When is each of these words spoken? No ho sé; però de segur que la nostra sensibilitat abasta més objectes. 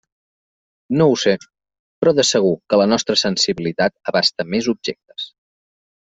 No 0.99 1.05
ho 1.09 1.17
sé; 1.23 1.33
però 2.03 2.13
de 2.19 2.25
segur 2.29 2.53
que 2.73 2.79
la 2.81 2.87
nostra 2.93 3.17
sensibilitat 3.25 3.93
abasta 4.13 4.47
més 4.55 4.71
objectes. 4.75 5.29